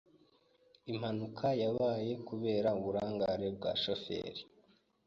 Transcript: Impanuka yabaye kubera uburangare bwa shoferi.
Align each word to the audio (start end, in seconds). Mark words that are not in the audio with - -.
Impanuka 0.91 1.47
yabaye 1.63 2.11
kubera 2.27 2.69
uburangare 2.79 3.47
bwa 3.55 3.71
shoferi. 3.81 4.43